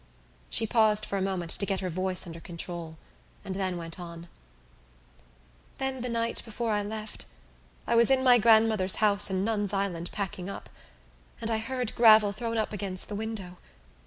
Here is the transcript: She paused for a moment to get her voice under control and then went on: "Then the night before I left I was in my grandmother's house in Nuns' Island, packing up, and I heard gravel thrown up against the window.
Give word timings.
She 0.49 0.65
paused 0.65 1.05
for 1.05 1.15
a 1.15 1.21
moment 1.21 1.51
to 1.51 1.65
get 1.67 1.81
her 1.81 1.89
voice 1.91 2.25
under 2.25 2.39
control 2.39 2.97
and 3.45 3.53
then 3.53 3.77
went 3.77 3.99
on: 3.99 4.29
"Then 5.77 6.01
the 6.01 6.09
night 6.09 6.41
before 6.43 6.71
I 6.71 6.81
left 6.81 7.25
I 7.85 7.93
was 7.93 8.09
in 8.09 8.23
my 8.23 8.39
grandmother's 8.39 8.95
house 8.95 9.29
in 9.29 9.45
Nuns' 9.45 9.73
Island, 9.73 10.11
packing 10.11 10.49
up, 10.49 10.71
and 11.39 11.51
I 11.51 11.59
heard 11.59 11.93
gravel 11.93 12.31
thrown 12.31 12.57
up 12.57 12.73
against 12.73 13.09
the 13.09 13.15
window. 13.15 13.59